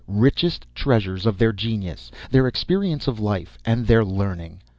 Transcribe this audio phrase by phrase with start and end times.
[0.25, 4.59] ]richest treasures of their genius, their experience of life, and their learning.